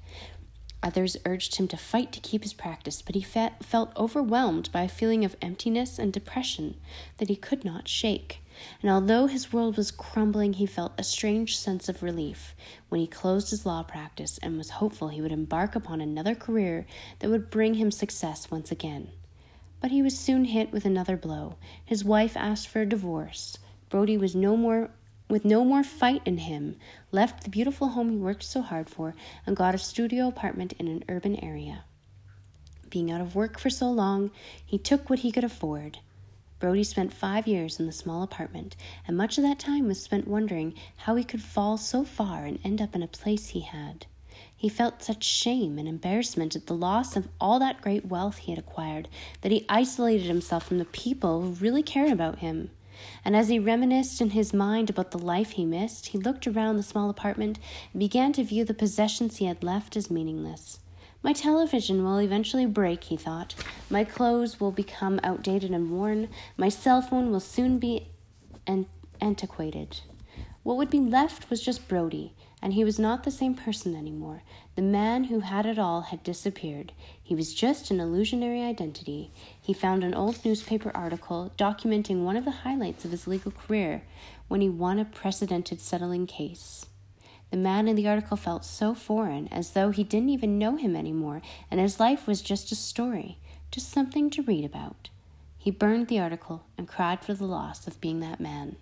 Others 0.83 1.17
urged 1.25 1.55
him 1.55 1.67
to 1.67 1.77
fight 1.77 2.11
to 2.11 2.19
keep 2.19 2.41
his 2.43 2.53
practice, 2.53 3.01
but 3.01 3.13
he 3.15 3.21
fe- 3.21 3.51
felt 3.61 3.95
overwhelmed 3.95 4.71
by 4.71 4.83
a 4.83 4.89
feeling 4.89 5.23
of 5.23 5.35
emptiness 5.41 5.99
and 5.99 6.11
depression 6.11 6.75
that 7.17 7.29
he 7.29 7.35
could 7.35 7.63
not 7.63 7.87
shake. 7.87 8.39
And 8.81 8.91
although 8.91 9.27
his 9.27 9.51
world 9.51 9.77
was 9.77 9.91
crumbling, 9.91 10.53
he 10.53 10.65
felt 10.65 10.93
a 10.97 11.03
strange 11.03 11.57
sense 11.57 11.89
of 11.89 12.03
relief 12.03 12.55
when 12.89 13.01
he 13.01 13.07
closed 13.07 13.49
his 13.49 13.65
law 13.65 13.83
practice 13.83 14.39
and 14.41 14.57
was 14.57 14.71
hopeful 14.71 15.07
he 15.09 15.21
would 15.21 15.31
embark 15.31 15.75
upon 15.75 16.01
another 16.01 16.35
career 16.35 16.85
that 17.19 17.29
would 17.29 17.49
bring 17.49 17.75
him 17.75 17.91
success 17.91 18.51
once 18.51 18.71
again. 18.71 19.09
But 19.79 19.91
he 19.91 20.01
was 20.01 20.17
soon 20.17 20.45
hit 20.45 20.71
with 20.71 20.85
another 20.85 21.17
blow. 21.17 21.55
His 21.83 22.05
wife 22.05 22.37
asked 22.37 22.67
for 22.67 22.81
a 22.81 22.85
divorce. 22.85 23.57
Brody 23.89 24.17
was 24.17 24.35
no 24.35 24.55
more 24.55 24.91
with 25.27 25.45
no 25.45 25.63
more 25.63 25.81
fight 25.81 26.21
in 26.25 26.39
him, 26.39 26.75
left 27.11 27.45
the 27.45 27.49
beautiful 27.49 27.87
home 27.87 28.09
he 28.11 28.17
worked 28.17 28.43
so 28.43 28.61
hard 28.61 28.89
for 28.89 29.15
and 29.47 29.55
got 29.55 29.73
a 29.73 29.77
studio 29.77 30.27
apartment 30.27 30.73
in 30.77 30.89
an 30.89 31.05
urban 31.07 31.37
area. 31.37 31.85
Being 32.89 33.09
out 33.09 33.21
of 33.21 33.33
work 33.33 33.57
for 33.57 33.69
so 33.69 33.89
long, 33.89 34.31
he 34.65 34.77
took 34.77 35.09
what 35.09 35.19
he 35.19 35.31
could 35.31 35.45
afford. 35.45 35.99
Brody 36.61 36.83
spent 36.83 37.11
five 37.11 37.47
years 37.47 37.79
in 37.79 37.87
the 37.87 37.91
small 37.91 38.21
apartment, 38.21 38.75
and 39.07 39.17
much 39.17 39.39
of 39.39 39.43
that 39.43 39.57
time 39.57 39.87
was 39.87 39.99
spent 39.99 40.27
wondering 40.27 40.75
how 40.95 41.15
he 41.15 41.23
could 41.23 41.41
fall 41.41 41.75
so 41.75 42.03
far 42.03 42.45
and 42.45 42.59
end 42.63 42.79
up 42.79 42.93
in 42.95 43.01
a 43.01 43.07
place 43.07 43.47
he 43.47 43.61
had. 43.61 44.05
He 44.55 44.69
felt 44.69 45.01
such 45.01 45.23
shame 45.23 45.79
and 45.79 45.87
embarrassment 45.87 46.55
at 46.55 46.67
the 46.67 46.75
loss 46.75 47.15
of 47.15 47.27
all 47.41 47.57
that 47.57 47.81
great 47.81 48.05
wealth 48.05 48.37
he 48.37 48.51
had 48.51 48.59
acquired 48.59 49.07
that 49.41 49.51
he 49.51 49.65
isolated 49.69 50.27
himself 50.27 50.67
from 50.67 50.77
the 50.77 50.85
people 50.85 51.41
who 51.41 51.49
really 51.53 51.81
cared 51.81 52.11
about 52.11 52.39
him. 52.39 52.69
And 53.25 53.35
as 53.35 53.49
he 53.49 53.57
reminisced 53.57 54.21
in 54.21 54.29
his 54.29 54.53
mind 54.53 54.91
about 54.91 55.09
the 55.09 55.17
life 55.17 55.53
he 55.53 55.65
missed, 55.65 56.09
he 56.09 56.19
looked 56.19 56.45
around 56.45 56.77
the 56.77 56.83
small 56.83 57.09
apartment 57.09 57.57
and 57.91 57.99
began 57.99 58.33
to 58.33 58.43
view 58.43 58.65
the 58.65 58.75
possessions 58.75 59.37
he 59.37 59.45
had 59.45 59.63
left 59.63 59.97
as 59.97 60.11
meaningless. 60.11 60.79
My 61.23 61.33
television 61.33 62.03
will 62.03 62.17
eventually 62.17 62.65
break, 62.65 63.03
he 63.05 63.17
thought. 63.17 63.53
My 63.89 64.03
clothes 64.03 64.59
will 64.59 64.71
become 64.71 65.19
outdated 65.23 65.71
and 65.71 65.91
worn. 65.91 66.29
My 66.57 66.69
cell 66.69 67.01
phone 67.01 67.29
will 67.29 67.39
soon 67.39 67.77
be 67.77 68.07
an- 68.65 68.87
antiquated. 69.19 69.99
What 70.63 70.77
would 70.77 70.89
be 70.89 70.99
left 70.99 71.49
was 71.49 71.61
just 71.61 71.87
Brody, 71.87 72.33
and 72.61 72.73
he 72.73 72.83
was 72.83 72.99
not 72.99 73.23
the 73.23 73.31
same 73.31 73.55
person 73.55 73.95
anymore. 73.95 74.43
The 74.75 74.81
man 74.81 75.25
who 75.25 75.39
had 75.41 75.65
it 75.65 75.79
all 75.79 76.01
had 76.01 76.23
disappeared. 76.23 76.91
He 77.21 77.35
was 77.35 77.53
just 77.53 77.91
an 77.91 77.99
illusionary 77.99 78.61
identity. 78.61 79.31
He 79.59 79.73
found 79.73 80.03
an 80.03 80.13
old 80.13 80.43
newspaper 80.45 80.91
article 80.93 81.51
documenting 81.57 82.23
one 82.23 82.35
of 82.35 82.45
the 82.45 82.51
highlights 82.51 83.05
of 83.05 83.11
his 83.11 83.27
legal 83.27 83.51
career 83.51 84.03
when 84.47 84.61
he 84.61 84.69
won 84.69 84.99
a 84.99 85.05
precedented 85.05 85.81
settling 85.81 86.27
case. 86.27 86.85
The 87.51 87.57
man 87.57 87.87
in 87.87 87.97
the 87.97 88.07
article 88.07 88.37
felt 88.37 88.63
so 88.63 88.93
foreign, 88.93 89.49
as 89.49 89.71
though 89.71 89.91
he 89.91 90.03
didn't 90.05 90.29
even 90.29 90.57
know 90.57 90.77
him 90.77 90.95
anymore, 90.95 91.41
and 91.69 91.79
his 91.79 91.99
life 91.99 92.25
was 92.25 92.41
just 92.41 92.71
a 92.71 92.75
story, 92.75 93.37
just 93.71 93.89
something 93.89 94.29
to 94.31 94.41
read 94.41 94.65
about. 94.65 95.09
He 95.57 95.69
burned 95.69 96.07
the 96.07 96.19
article 96.19 96.63
and 96.77 96.87
cried 96.87 97.23
for 97.23 97.33
the 97.33 97.45
loss 97.45 97.85
of 97.85 98.01
being 98.01 98.21
that 98.21 98.39
man. 98.39 98.77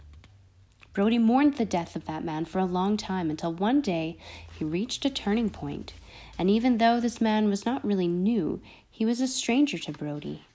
Brody 0.93 1.17
mourned 1.17 1.55
the 1.55 1.65
death 1.65 1.95
of 1.95 2.05
that 2.05 2.23
man 2.23 2.45
for 2.45 2.59
a 2.59 2.65
long 2.65 2.95
time 2.95 3.29
until 3.29 3.53
one 3.53 3.81
day 3.81 4.17
he 4.57 4.65
reached 4.65 5.03
a 5.03 5.09
turning 5.09 5.49
point. 5.49 5.93
And 6.37 6.49
even 6.49 6.77
though 6.77 6.99
this 6.99 7.19
man 7.19 7.49
was 7.49 7.65
not 7.65 7.85
really 7.85 8.07
new, 8.07 8.61
he 8.89 9.05
was 9.05 9.19
a 9.19 9.27
stranger 9.27 9.77
to 9.77 9.91
Brody. 9.91 10.45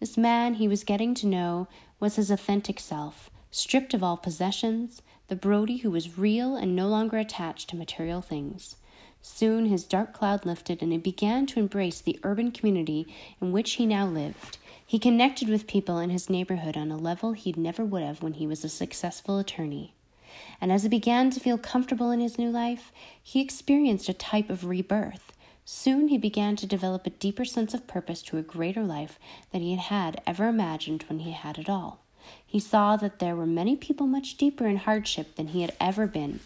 This 0.00 0.16
man 0.16 0.54
he 0.54 0.68
was 0.68 0.84
getting 0.84 1.14
to 1.14 1.26
know 1.26 1.68
was 1.98 2.16
his 2.16 2.30
authentic 2.30 2.78
self, 2.78 3.30
stripped 3.50 3.94
of 3.94 4.02
all 4.02 4.16
possessions, 4.16 5.02
the 5.28 5.36
Brody 5.36 5.78
who 5.78 5.90
was 5.90 6.18
real 6.18 6.56
and 6.56 6.76
no 6.76 6.88
longer 6.88 7.18
attached 7.18 7.68
to 7.70 7.76
material 7.76 8.20
things. 8.20 8.76
Soon 9.22 9.66
his 9.66 9.82
dark 9.82 10.12
cloud 10.12 10.46
lifted 10.46 10.82
and 10.82 10.92
he 10.92 10.98
began 10.98 11.46
to 11.46 11.58
embrace 11.58 12.00
the 12.00 12.20
urban 12.22 12.52
community 12.52 13.06
in 13.40 13.50
which 13.50 13.72
he 13.72 13.84
now 13.84 14.06
lived. 14.06 14.58
He 14.86 15.00
connected 15.00 15.48
with 15.48 15.66
people 15.66 15.98
in 15.98 16.10
his 16.10 16.30
neighborhood 16.30 16.76
on 16.76 16.92
a 16.92 16.96
level 16.96 17.32
he 17.32 17.52
never 17.56 17.84
would 17.84 18.04
have 18.04 18.22
when 18.22 18.34
he 18.34 18.46
was 18.46 18.64
a 18.64 18.68
successful 18.68 19.38
attorney. 19.38 19.94
And 20.60 20.70
as 20.70 20.84
he 20.84 20.88
began 20.88 21.30
to 21.30 21.40
feel 21.40 21.58
comfortable 21.58 22.12
in 22.12 22.20
his 22.20 22.38
new 22.38 22.50
life, 22.50 22.92
he 23.20 23.40
experienced 23.40 24.08
a 24.08 24.14
type 24.14 24.48
of 24.48 24.64
rebirth. 24.64 25.32
Soon 25.64 26.06
he 26.06 26.18
began 26.18 26.54
to 26.54 26.66
develop 26.66 27.04
a 27.04 27.10
deeper 27.10 27.44
sense 27.44 27.74
of 27.74 27.88
purpose 27.88 28.22
to 28.22 28.38
a 28.38 28.42
greater 28.42 28.84
life 28.84 29.18
than 29.50 29.62
he 29.62 29.74
had 29.74 30.22
ever 30.24 30.46
imagined 30.46 31.04
when 31.08 31.18
he 31.18 31.32
had 31.32 31.58
it 31.58 31.68
all. 31.68 32.05
He 32.46 32.60
saw 32.60 32.96
that 32.96 33.18
there 33.18 33.36
were 33.36 33.46
many 33.46 33.76
people 33.76 34.06
much 34.06 34.36
deeper 34.36 34.66
in 34.66 34.76
hardship 34.78 35.36
than 35.36 35.48
he 35.48 35.62
had 35.62 35.74
ever 35.80 36.06
been. 36.06 36.40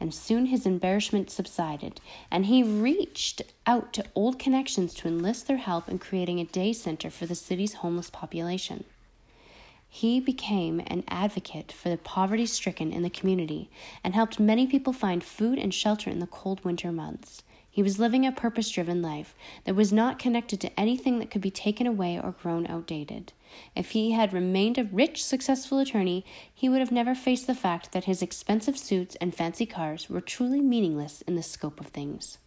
and 0.00 0.14
soon 0.14 0.46
his 0.46 0.66
embarrassment 0.66 1.30
subsided, 1.30 2.00
and 2.30 2.46
he 2.46 2.62
reached 2.62 3.42
out 3.66 3.92
to 3.92 4.04
old 4.14 4.38
connections 4.38 4.94
to 4.94 5.08
enlist 5.08 5.46
their 5.46 5.56
help 5.56 5.88
in 5.88 5.98
creating 5.98 6.38
a 6.40 6.44
day 6.44 6.72
center 6.72 7.10
for 7.10 7.26
the 7.26 7.34
city's 7.34 7.74
homeless 7.74 8.10
population. 8.10 8.84
He 9.88 10.20
became 10.20 10.80
an 10.86 11.02
advocate 11.08 11.72
for 11.72 11.88
the 11.88 11.96
poverty 11.96 12.46
stricken 12.46 12.92
in 12.92 13.02
the 13.02 13.10
community 13.10 13.70
and 14.04 14.14
helped 14.14 14.38
many 14.38 14.66
people 14.66 14.92
find 14.92 15.24
food 15.24 15.58
and 15.58 15.72
shelter 15.72 16.10
in 16.10 16.20
the 16.20 16.26
cold 16.26 16.64
winter 16.64 16.92
months. 16.92 17.42
He 17.78 17.82
was 17.84 18.00
living 18.00 18.26
a 18.26 18.32
purpose 18.32 18.68
driven 18.70 19.00
life 19.02 19.36
that 19.62 19.76
was 19.76 19.92
not 19.92 20.18
connected 20.18 20.60
to 20.62 20.80
anything 20.80 21.20
that 21.20 21.30
could 21.30 21.40
be 21.40 21.52
taken 21.52 21.86
away 21.86 22.18
or 22.18 22.32
grown 22.32 22.66
outdated. 22.66 23.32
If 23.76 23.90
he 23.90 24.10
had 24.10 24.32
remained 24.32 24.78
a 24.78 24.84
rich, 24.90 25.22
successful 25.22 25.78
attorney, 25.78 26.24
he 26.52 26.68
would 26.68 26.80
have 26.80 26.90
never 26.90 27.14
faced 27.14 27.46
the 27.46 27.54
fact 27.54 27.92
that 27.92 28.02
his 28.02 28.20
expensive 28.20 28.76
suits 28.76 29.14
and 29.20 29.32
fancy 29.32 29.64
cars 29.64 30.10
were 30.10 30.20
truly 30.20 30.60
meaningless 30.60 31.22
in 31.22 31.36
the 31.36 31.42
scope 31.44 31.78
of 31.78 31.86
things. 31.86 32.38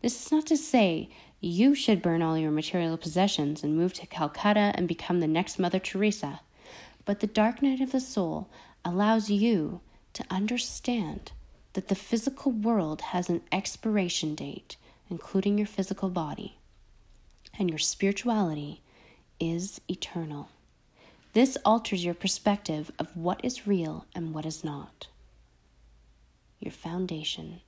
This 0.00 0.24
is 0.24 0.32
not 0.32 0.46
to 0.46 0.56
say 0.56 1.10
you 1.38 1.74
should 1.74 2.00
burn 2.00 2.22
all 2.22 2.38
your 2.38 2.50
material 2.50 2.96
possessions 2.96 3.62
and 3.62 3.76
move 3.76 3.92
to 3.92 4.06
Calcutta 4.06 4.72
and 4.74 4.88
become 4.88 5.20
the 5.20 5.26
next 5.26 5.58
Mother 5.58 5.78
Teresa. 5.78 6.40
But 7.04 7.20
the 7.20 7.26
dark 7.26 7.60
night 7.60 7.82
of 7.82 7.92
the 7.92 8.00
soul 8.00 8.48
allows 8.86 9.28
you 9.28 9.82
to 10.14 10.24
understand 10.30 11.32
that 11.78 11.86
the 11.86 11.94
physical 11.94 12.50
world 12.50 13.00
has 13.00 13.28
an 13.28 13.40
expiration 13.52 14.34
date, 14.34 14.76
including 15.08 15.58
your 15.58 15.66
physical 15.68 16.08
body, 16.08 16.58
and 17.56 17.70
your 17.70 17.78
spirituality 17.78 18.80
is 19.38 19.80
eternal. 19.88 20.48
This 21.34 21.56
alters 21.64 22.04
your 22.04 22.14
perspective 22.14 22.90
of 22.98 23.16
what 23.16 23.40
is 23.44 23.68
real 23.68 24.06
and 24.12 24.34
what 24.34 24.44
is 24.44 24.64
not. 24.64 25.06
Your 26.58 26.72
foundation. 26.72 27.60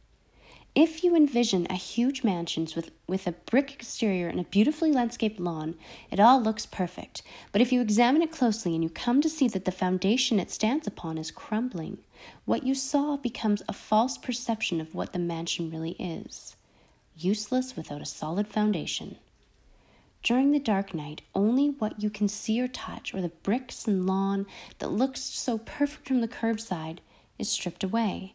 If 0.75 1.05
you 1.05 1.14
envision 1.14 1.69
a 1.71 1.75
huge 1.75 2.25
mansion 2.25 2.67
with, 2.75 2.90
with 3.07 3.29
a 3.29 3.33
brick 3.33 3.73
exterior 3.75 4.26
and 4.26 4.40
a 4.40 4.45
beautifully 4.45 4.90
landscaped 4.90 5.38
lawn, 5.38 5.76
it 6.11 6.19
all 6.19 6.43
looks 6.43 6.67
perfect. 6.67 7.23
But 7.52 7.62
if 7.62 7.71
you 7.71 7.81
examine 7.81 8.23
it 8.23 8.33
closely 8.33 8.75
and 8.75 8.83
you 8.83 8.90
come 8.90 9.21
to 9.21 9.29
see 9.29 9.47
that 9.47 9.67
the 9.67 9.71
foundation 9.71 10.40
it 10.40 10.50
stands 10.50 10.88
upon 10.88 11.17
is 11.17 11.31
crumbling, 11.31 11.99
what 12.44 12.64
you 12.64 12.74
saw 12.74 13.16
becomes 13.16 13.62
a 13.68 13.72
false 13.72 14.18
perception 14.18 14.80
of 14.80 14.94
what 14.94 15.12
the 15.12 15.18
mansion 15.18 15.70
really 15.70 15.92
is 15.98 16.56
useless 17.16 17.76
without 17.76 18.00
a 18.00 18.06
solid 18.06 18.48
foundation. 18.48 19.16
During 20.22 20.52
the 20.52 20.58
dark 20.58 20.94
night, 20.94 21.22
only 21.34 21.68
what 21.68 22.02
you 22.02 22.10
can 22.10 22.28
see 22.28 22.60
or 22.60 22.68
touch, 22.68 23.14
or 23.14 23.20
the 23.20 23.30
bricks 23.30 23.86
and 23.86 24.06
lawn 24.06 24.46
that 24.78 24.92
looks 24.92 25.20
so 25.20 25.58
perfect 25.58 26.08
from 26.08 26.20
the 26.20 26.28
curbside, 26.28 26.98
is 27.38 27.48
stripped 27.48 27.84
away. 27.84 28.34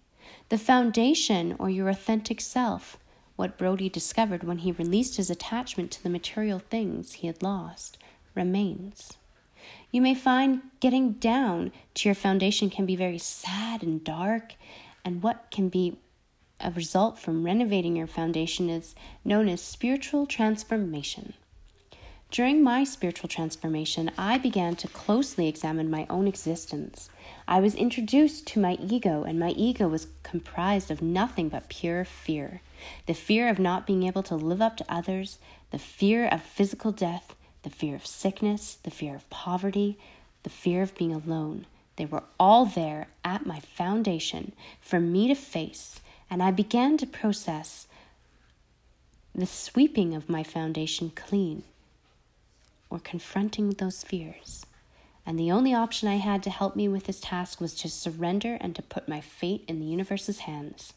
The 0.50 0.58
foundation, 0.58 1.56
or 1.60 1.70
your 1.70 1.90
authentic 1.90 2.42
self, 2.42 2.98
what 3.36 3.58
Brody 3.58 3.90
discovered 3.90 4.44
when 4.44 4.60
he 4.60 4.72
released 4.72 5.18
his 5.18 5.30
attachment 5.30 5.92
to 5.92 6.04
the 6.04 6.10
material 6.10 6.60
things 6.60 7.14
he 7.14 7.28
had 7.28 7.44
lost, 7.44 7.98
remains. 8.34 9.18
You 9.92 10.02
may 10.02 10.14
find 10.14 10.62
getting 10.80 11.14
down 11.14 11.72
to 11.96 12.10
your 12.10 12.16
foundation 12.16 12.70
can 12.70 12.86
be 12.86 12.96
very 12.96 13.18
sad 13.18 13.84
and 13.84 14.04
dark, 14.04 14.56
and 15.04 15.24
what 15.24 15.48
can 15.52 15.70
be 15.70 15.98
a 16.60 16.72
result 16.72 17.20
from 17.20 17.44
renovating 17.44 17.96
your 17.96 18.08
foundation 18.08 18.70
is 18.70 18.96
known 19.24 19.48
as 19.50 19.62
spiritual 19.62 20.26
transformation. 20.26 21.34
During 22.32 22.64
my 22.64 22.84
spiritual 22.84 23.30
transformation, 23.30 24.12
I 24.18 24.38
began 24.38 24.76
to 24.78 24.88
closely 24.88 25.48
examine 25.48 25.90
my 25.90 26.06
own 26.10 26.28
existence. 26.28 27.10
I 27.48 27.60
was 27.60 27.76
introduced 27.76 28.48
to 28.48 28.60
my 28.60 28.74
ego, 28.82 29.24
and 29.24 29.40
my 29.40 29.52
ego 29.52 29.88
was 29.88 30.08
comprised 30.24 30.92
of 30.92 31.02
nothing 31.02 31.50
but 31.50 31.70
pure 31.70 32.04
fear 32.04 32.62
the 33.06 33.14
fear 33.14 33.50
of 33.50 33.58
not 33.58 33.88
being 33.88 34.04
able 34.04 34.24
to 34.24 34.36
live 34.36 34.62
up 34.62 34.78
to 34.78 34.86
others, 34.90 35.40
the 35.72 35.80
fear 35.80 36.28
of 36.28 36.42
physical 36.44 36.92
death, 36.92 37.36
the 37.66 37.72
fear 37.72 37.96
of 37.96 38.06
sickness, 38.06 38.78
the 38.84 38.92
fear 38.92 39.16
of 39.16 39.28
poverty, 39.32 39.98
the 40.44 40.52
fear 40.52 40.84
of 40.84 40.96
being 40.96 41.12
alone. 41.12 41.66
They 41.96 42.06
were 42.06 42.24
all 42.40 42.68
there 42.68 43.08
at 43.24 43.48
my 43.48 43.60
foundation 43.60 44.52
for 44.80 45.00
me 45.00 45.28
to 45.30 45.36
face, 45.36 46.00
and 46.30 46.44
I 46.44 46.52
began 46.52 46.96
to 46.98 47.08
process 47.08 47.88
the 49.34 49.48
sweeping 49.48 50.14
of 50.14 50.30
my 50.30 50.44
foundation 50.44 51.12
clean 51.16 51.64
or 52.92 53.00
confronting 53.00 53.72
those 53.72 54.04
fears. 54.04 54.68
And 55.26 55.40
the 55.40 55.52
only 55.52 55.74
option 55.74 56.08
I 56.08 56.18
had 56.18 56.44
to 56.44 56.52
help 56.52 56.76
me 56.76 56.88
with 56.88 57.06
this 57.06 57.20
task 57.20 57.60
was 57.60 57.74
to 57.78 57.90
surrender 57.90 58.60
and 58.62 58.76
to 58.76 58.84
put 58.84 59.10
my 59.10 59.22
fate 59.22 59.66
in 59.68 59.80
the 59.80 59.88
universe's 59.88 60.42
hands. 60.42 60.94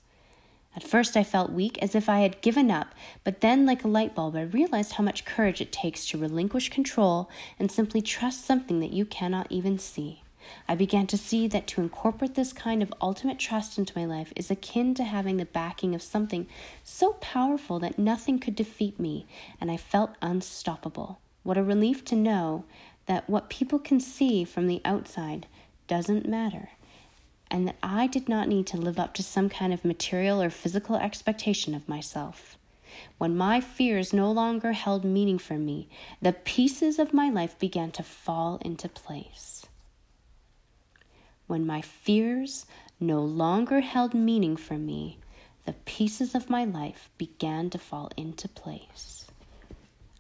At 0.79 0.87
first, 0.87 1.17
I 1.17 1.25
felt 1.25 1.51
weak, 1.51 1.77
as 1.83 1.97
if 1.97 2.09
I 2.09 2.21
had 2.21 2.41
given 2.41 2.71
up, 2.71 2.95
but 3.25 3.41
then, 3.41 3.67
like 3.67 3.83
a 3.83 3.89
light 3.89 4.15
bulb, 4.15 4.37
I 4.37 4.43
realized 4.43 4.93
how 4.93 5.03
much 5.03 5.25
courage 5.25 5.61
it 5.61 5.73
takes 5.73 6.07
to 6.07 6.19
relinquish 6.19 6.69
control 6.69 7.29
and 7.59 7.69
simply 7.69 8.01
trust 8.01 8.45
something 8.45 8.79
that 8.79 8.93
you 8.93 9.05
cannot 9.05 9.51
even 9.51 9.81
see. 9.81 10.23
I 10.69 10.77
began 10.77 11.09
to 11.09 11.19
see 11.19 11.49
that 11.49 11.67
to 11.67 11.81
incorporate 11.81 12.37
this 12.37 12.53
kind 12.53 12.81
of 12.81 12.95
ultimate 13.03 13.41
trust 13.41 13.77
into 13.77 13.99
my 13.99 14.05
life 14.05 14.33
is 14.37 14.53
akin 14.53 14.95
to 14.95 15.03
having 15.03 15.37
the 15.37 15.47
backing 15.47 15.97
of 15.97 16.01
something 16.01 16.47
so 16.85 17.15
powerful 17.15 17.81
that 17.81 17.99
nothing 17.99 18.39
could 18.39 18.55
defeat 18.55 19.01
me, 19.01 19.27
and 19.61 19.73
I 19.73 19.79
felt 19.79 20.15
unstoppable. 20.23 21.19
What 21.43 21.59
a 21.59 21.63
relief 21.65 22.05
to 22.05 22.15
know 22.15 22.67
that 23.07 23.29
what 23.29 23.51
people 23.51 23.81
can 23.81 23.99
see 23.99 24.45
from 24.45 24.69
the 24.69 24.81
outside 24.85 25.49
doesn't 25.89 26.29
matter, 26.29 26.71
and 27.51 27.67
that 27.69 27.77
I 27.83 28.07
did 28.07 28.29
not 28.29 28.49
need 28.49 28.67
to 28.69 28.77
live 28.77 28.99
up 28.99 29.15
to 29.15 29.23
some 29.23 29.49
kind 29.49 29.73
of 29.73 29.85
material 29.85 30.43
or 30.43 30.51
physical 30.51 30.97
expectation 30.97 31.75
of 31.75 31.89
myself. 31.89 32.57
When 33.19 33.37
my 33.37 33.61
fears 33.61 34.13
no 34.13 34.31
longer 34.31 34.73
held 34.73 35.05
meaning 35.05 35.39
for 35.39 35.59
me, 35.59 35.89
the 36.21 36.33
pieces 36.33 36.99
of 36.99 37.15
my 37.15 37.29
life 37.29 37.59
began 37.59 37.91
to 37.93 38.03
fall 38.03 38.59
into 38.65 38.89
place. 38.89 39.67
When 41.47 41.67
my 41.67 41.81
fears 41.81 42.67
no 43.01 43.23
longer 43.23 43.81
held 43.81 44.15
meaning 44.15 44.57
for 44.57 44.75
me, 44.75 45.19
the 45.65 45.73
pieces 45.73 46.35
of 46.35 46.51
my 46.51 46.65
life 46.65 47.11
began 47.19 47.71
to 47.71 47.79
fall 47.79 48.11
into 48.17 48.49
place. 48.49 49.18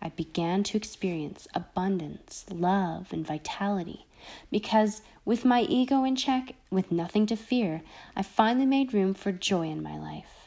I 0.01 0.11
began 0.11 0.63
to 0.65 0.77
experience 0.77 1.49
abundance, 1.55 2.45
love, 2.51 3.13
and 3.13 3.27
vitality 3.27 4.07
because, 4.51 5.03
with 5.25 5.45
my 5.45 5.63
ego 5.63 6.05
in 6.05 6.17
check, 6.17 6.55
with 6.71 6.93
nothing 6.93 7.27
to 7.27 7.37
fear, 7.37 7.83
I 8.17 8.23
finally 8.23 8.67
made 8.67 8.95
room 8.95 9.15
for 9.15 9.33
joy 9.33 9.69
in 9.69 9.83
my 9.83 9.99
life. 9.99 10.39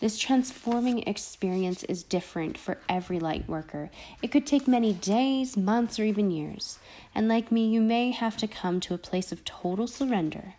This 0.00 0.18
transforming 0.18 1.04
experience 1.04 1.84
is 1.84 2.02
different 2.02 2.58
for 2.58 2.78
every 2.88 3.20
light 3.20 3.48
worker. 3.48 3.88
It 4.20 4.32
could 4.32 4.46
take 4.46 4.66
many 4.66 4.92
days, 4.92 5.56
months, 5.56 6.00
or 6.00 6.04
even 6.04 6.32
years. 6.32 6.80
And 7.14 7.28
like 7.28 7.52
me, 7.52 7.68
you 7.68 7.80
may 7.80 8.10
have 8.10 8.36
to 8.38 8.48
come 8.48 8.80
to 8.80 8.94
a 8.94 8.98
place 8.98 9.30
of 9.30 9.44
total 9.44 9.86
surrender. 9.86 10.54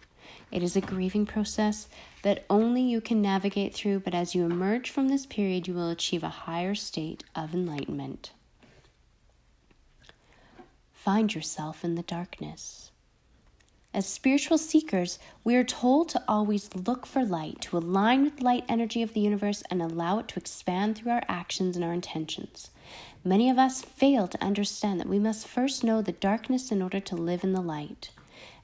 It 0.49 0.63
is 0.63 0.77
a 0.77 0.81
grieving 0.81 1.25
process 1.25 1.89
that 2.23 2.45
only 2.49 2.81
you 2.81 2.99
can 2.99 3.21
navigate 3.21 3.73
through, 3.73 3.99
but 3.99 4.15
as 4.15 4.33
you 4.33 4.43
emerge 4.43 4.89
from 4.89 5.09
this 5.09 5.25
period, 5.25 5.67
you 5.67 5.73
will 5.73 5.89
achieve 5.89 6.23
a 6.23 6.29
higher 6.29 6.73
state 6.73 7.23
of 7.35 7.53
enlightenment. 7.53 8.31
Find 10.93 11.35
yourself 11.35 11.83
in 11.83 11.95
the 11.95 12.03
darkness. 12.03 12.91
As 13.93 14.07
spiritual 14.07 14.57
seekers, 14.57 15.19
we 15.43 15.55
are 15.55 15.63
told 15.63 16.09
to 16.09 16.23
always 16.27 16.73
look 16.73 17.05
for 17.05 17.23
light, 17.23 17.61
to 17.61 17.77
align 17.77 18.23
with 18.23 18.41
light 18.41 18.63
energy 18.67 19.03
of 19.03 19.13
the 19.13 19.19
universe 19.19 19.61
and 19.69 19.81
allow 19.81 20.17
it 20.17 20.27
to 20.29 20.39
expand 20.39 20.97
through 20.97 21.11
our 21.11 21.23
actions 21.27 21.75
and 21.75 21.85
our 21.85 21.93
intentions. 21.93 22.71
Many 23.23 23.49
of 23.49 23.59
us 23.59 23.83
fail 23.83 24.27
to 24.29 24.43
understand 24.43 24.99
that 24.99 25.09
we 25.09 25.19
must 25.19 25.47
first 25.47 25.83
know 25.83 26.01
the 26.01 26.11
darkness 26.11 26.71
in 26.71 26.81
order 26.81 26.99
to 27.01 27.15
live 27.15 27.43
in 27.43 27.53
the 27.53 27.61
light. 27.61 28.09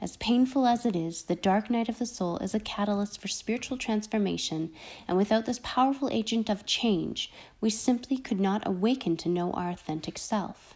As 0.02 0.16
painful 0.16 0.66
as 0.66 0.86
it 0.86 0.96
is, 0.96 1.24
the 1.24 1.36
dark 1.36 1.70
night 1.70 1.90
of 1.90 2.00
the 2.00 2.06
soul 2.06 2.38
is 2.38 2.56
a 2.56 2.60
catalyst 2.60 3.20
for 3.20 3.28
spiritual 3.28 3.78
transformation, 3.78 4.72
and 5.08 5.18
without 5.18 5.46
this 5.46 5.60
powerful 5.62 6.10
agent 6.10 6.50
of 6.50 6.66
change, 6.66 7.30
we 7.60 7.70
simply 7.70 8.18
could 8.18 8.40
not 8.40 8.66
awaken 8.66 9.18
to 9.18 9.28
know 9.28 9.52
our 9.52 9.70
authentic 9.70 10.18
self. 10.18 10.76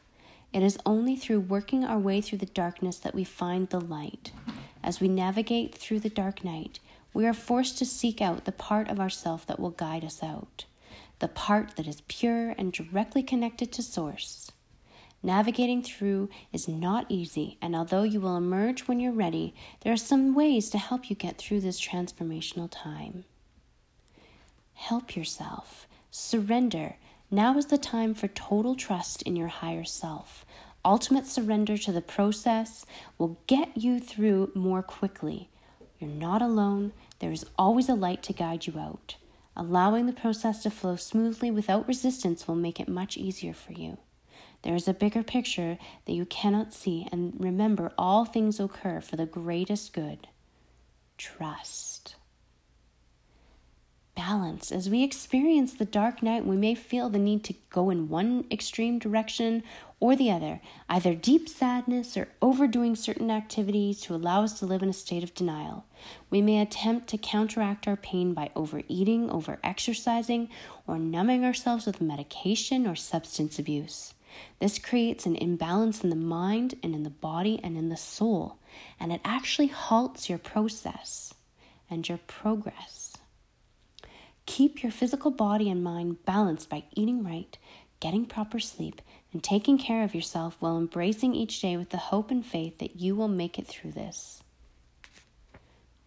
It 0.51 0.61
is 0.61 0.77
only 0.85 1.15
through 1.15 1.39
working 1.39 1.85
our 1.85 1.97
way 1.97 2.19
through 2.19 2.39
the 2.39 2.45
darkness 2.45 2.97
that 2.97 3.15
we 3.15 3.23
find 3.23 3.69
the 3.69 3.79
light. 3.79 4.31
As 4.83 4.99
we 4.99 5.07
navigate 5.07 5.73
through 5.73 6.01
the 6.01 6.09
dark 6.09 6.43
night, 6.43 6.79
we 7.13 7.25
are 7.25 7.33
forced 7.33 7.77
to 7.77 7.85
seek 7.85 8.21
out 8.21 8.43
the 8.43 8.51
part 8.51 8.89
of 8.89 8.99
ourself 8.99 9.47
that 9.47 9.59
will 9.59 9.69
guide 9.69 10.03
us 10.03 10.21
out, 10.21 10.65
the 11.19 11.29
part 11.29 11.77
that 11.77 11.87
is 11.87 12.01
pure 12.09 12.49
and 12.57 12.73
directly 12.73 13.23
connected 13.23 13.71
to 13.71 13.81
Source. 13.81 14.42
Navigating 15.25 15.81
through 15.81 16.29
is 16.51 16.67
not 16.67 17.05
easy, 17.07 17.57
and 17.61 17.77
although 17.77 18.03
you 18.03 18.19
will 18.19 18.35
emerge 18.35 18.81
when 18.81 18.99
you're 18.99 19.13
ready, 19.13 19.55
there 19.81 19.93
are 19.93 19.97
some 19.97 20.35
ways 20.35 20.69
to 20.69 20.77
help 20.77 21.09
you 21.09 21.15
get 21.15 21.37
through 21.37 21.61
this 21.61 21.79
transformational 21.79 22.67
time. 22.69 23.23
Help 24.73 25.15
yourself, 25.15 25.87
surrender. 26.11 26.97
Now 27.31 27.57
is 27.57 27.67
the 27.67 27.77
time 27.77 28.13
for 28.13 28.27
total 28.27 28.75
trust 28.75 29.21
in 29.21 29.37
your 29.37 29.47
higher 29.47 29.85
self. 29.85 30.45
Ultimate 30.83 31.25
surrender 31.25 31.77
to 31.77 31.93
the 31.93 32.01
process 32.01 32.85
will 33.17 33.39
get 33.47 33.77
you 33.77 34.01
through 34.01 34.51
more 34.53 34.83
quickly. 34.83 35.49
You're 35.99 36.09
not 36.09 36.41
alone. 36.41 36.91
There 37.19 37.31
is 37.31 37.45
always 37.57 37.87
a 37.87 37.95
light 37.95 38.23
to 38.23 38.33
guide 38.33 38.67
you 38.67 38.77
out. 38.77 39.15
Allowing 39.55 40.05
the 40.05 40.11
process 40.11 40.63
to 40.63 40.69
flow 40.69 40.97
smoothly 40.97 41.49
without 41.49 41.87
resistance 41.87 42.45
will 42.45 42.55
make 42.55 42.81
it 42.81 42.89
much 42.89 43.15
easier 43.15 43.53
for 43.53 43.71
you. 43.71 43.97
There 44.63 44.75
is 44.75 44.88
a 44.88 44.93
bigger 44.93 45.24
picture 45.24 45.77
that 46.05 46.13
you 46.13 46.25
cannot 46.25 46.74
see, 46.74 47.08
and 47.12 47.34
remember, 47.38 47.91
all 47.98 48.25
things 48.25 48.60
occur 48.60 49.01
for 49.01 49.15
the 49.15 49.25
greatest 49.25 49.93
good. 49.93 50.27
Trust 51.17 52.15
balance. 54.15 54.72
As 54.72 54.89
we 54.89 55.03
experience 55.03 55.74
the 55.74 55.86
dark 55.86 56.22
night, 56.22 56.46
we 56.46 56.55
may 56.55 56.75
feel 56.75 57.10
the 57.10 57.20
need 57.20 57.43
to 57.46 57.55
go 57.70 57.89
in 57.89 58.10
one 58.10 58.46
extreme 58.51 59.00
direction 59.00 59.63
or 60.00 60.15
the 60.15 60.32
other, 60.32 60.62
either 60.89 61.15
deep 61.15 61.50
sadness 61.50 62.15
or 62.15 62.27
overdoing 62.41 62.96
certain 62.96 63.32
activities 63.32 64.01
to 64.01 64.13
allow 64.15 64.43
us 64.43 64.60
to 64.60 64.65
live 64.65 64.84
in 64.84 64.89
a 64.89 64.93
state 64.93 65.24
of 65.24 65.34
denial. 65.34 65.86
We 66.29 66.41
may 66.41 66.62
attempt 66.62 67.08
to 67.10 67.17
counteract 67.17 67.88
our 67.88 67.96
pain 67.96 68.34
by 68.34 68.51
overeating, 68.55 69.29
overexercising, 69.29 70.50
or 70.86 71.00
numbing 71.00 71.43
ourselves 71.46 71.86
with 71.86 72.01
medication 72.01 72.86
or 72.86 72.96
substance 72.96 73.58
abuse. 73.58 74.13
This 74.59 74.79
creates 74.79 75.25
an 75.25 75.35
imbalance 75.35 76.03
in 76.03 76.09
the 76.09 76.15
mind 76.15 76.75
and 76.83 76.95
in 76.95 77.03
the 77.03 77.09
body 77.09 77.59
and 77.63 77.77
in 77.77 77.89
the 77.89 77.97
soul, 77.97 78.59
and 78.99 79.11
it 79.11 79.21
actually 79.23 79.67
halts 79.67 80.29
your 80.29 80.39
process 80.39 81.33
and 81.89 82.07
your 82.07 82.19
progress. 82.27 83.17
Keep 84.45 84.83
your 84.83 84.91
physical 84.91 85.31
body 85.31 85.69
and 85.69 85.83
mind 85.83 86.25
balanced 86.25 86.69
by 86.69 86.83
eating 86.93 87.23
right, 87.23 87.57
getting 87.99 88.25
proper 88.25 88.59
sleep, 88.59 89.01
and 89.31 89.43
taking 89.43 89.77
care 89.77 90.03
of 90.03 90.13
yourself 90.13 90.57
while 90.59 90.77
embracing 90.77 91.33
each 91.33 91.61
day 91.61 91.77
with 91.77 91.89
the 91.89 91.97
hope 91.97 92.29
and 92.29 92.45
faith 92.45 92.79
that 92.79 92.97
you 92.97 93.15
will 93.15 93.27
make 93.27 93.57
it 93.57 93.67
through 93.67 93.91
this. 93.91 94.43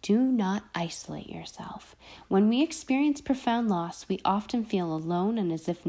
Do 0.01 0.19
not 0.19 0.63
isolate 0.73 1.29
yourself. 1.29 1.95
When 2.27 2.47
we 2.47 2.61
experience 2.61 3.19
profound 3.19 3.67
loss, 3.67 4.07
we 4.07 4.21
often 4.23 4.63
feel 4.63 4.93
alone 4.93 5.37
and 5.37 5.51
as 5.51 5.67
if 5.67 5.85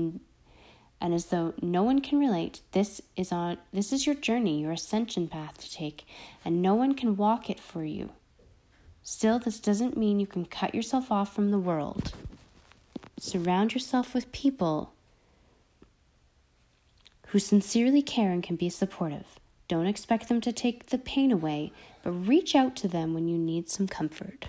and 1.01 1.15
as 1.15 1.27
though 1.27 1.55
no 1.63 1.83
one 1.83 2.01
can 2.01 2.19
relate. 2.19 2.61
This 2.73 3.01
is 3.17 3.33
on 3.33 3.59
this 3.73 3.93
is 3.93 4.07
your 4.07 4.15
journey, 4.15 4.61
your 4.61 4.73
ascension 4.73 5.29
path 5.29 5.59
to 5.59 5.73
take, 5.73 6.07
and 6.45 6.63
no 6.63 6.75
one 6.75 6.95
can 6.95 7.17
walk 7.17 7.49
it 7.49 7.61
for 7.61 7.85
you. 7.85 8.11
Still, 9.03 9.39
this 9.39 9.61
doesn't 9.61 9.97
mean 9.97 10.21
you 10.21 10.27
can 10.27 10.45
cut 10.45 10.75
yourself 10.75 11.11
off 11.11 11.35
from 11.35 11.51
the 11.51 11.59
world. 11.59 12.13
Surround 13.19 13.73
yourself 13.75 14.15
with 14.15 14.33
people 14.33 14.93
who 17.29 17.39
sincerely 17.39 18.03
care 18.03 18.31
and 18.31 18.43
can 18.43 18.57
be 18.57 18.69
supportive. 18.69 19.39
Don't 19.67 19.87
expect 19.87 20.29
them 20.29 20.41
to 20.41 20.53
take 20.53 20.87
the 20.87 20.99
pain 20.99 21.31
away, 21.31 21.73
but 22.03 22.13
reach 22.13 22.55
out 22.55 22.75
to 22.77 22.89
them 22.89 23.13
when 23.13 23.29
you 23.29 23.37
need 23.37 23.69
some 23.69 23.87
comfort. 23.87 24.49